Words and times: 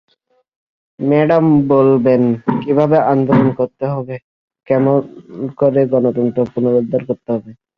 Madam 0.99 1.45
বলবেন, 1.67 2.21
কীভাবে 2.61 2.97
আন্দোলন 3.11 3.47
করতে 3.59 3.85
হবে, 3.93 4.15
কেমন 4.67 4.95
করে 5.57 5.81
গণতন্ত্র 5.93 6.39
পুনরুদ্ধার 6.53 7.01
করতে 7.05 7.29
হবে। 7.35 7.51